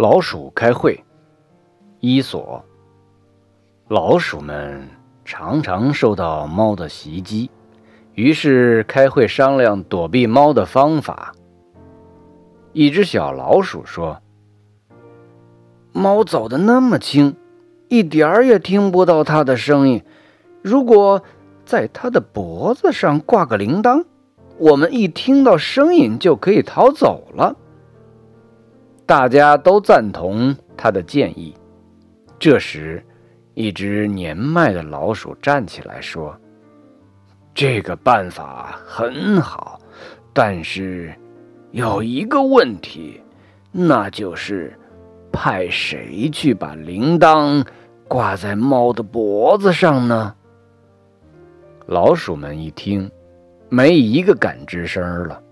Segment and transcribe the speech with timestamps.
[0.00, 1.02] 老鼠开会，
[1.98, 2.64] 伊索。
[3.88, 4.88] 老鼠们
[5.24, 7.50] 常常受到猫的袭击，
[8.14, 11.34] 于是开会商量躲避猫的方法。
[12.72, 14.22] 一只小老鼠说
[15.90, 17.34] ：“猫走的那么轻，
[17.88, 20.04] 一点儿也听不到它的声音。
[20.62, 21.24] 如果
[21.64, 24.04] 在它的脖子上挂个铃铛，
[24.58, 27.56] 我们一听到声音就可以逃走了。”
[29.08, 31.54] 大家都赞同他的建议。
[32.38, 33.02] 这时，
[33.54, 36.36] 一只年迈的老鼠站起来说
[37.54, 39.80] ：“这个办法很好，
[40.34, 41.10] 但是
[41.70, 43.18] 有一个问题，
[43.72, 44.78] 那就是
[45.32, 47.66] 派谁去把铃铛
[48.06, 50.34] 挂在猫的脖子上呢？”
[51.88, 53.10] 老鼠们一听，
[53.70, 55.42] 没一个敢吱声了。